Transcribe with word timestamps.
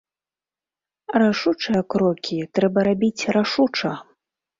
Рашучыя 1.23 1.81
крокі 1.95 2.37
трэба 2.55 2.79
рабіць 2.89 3.27
рашуча! 3.37 3.93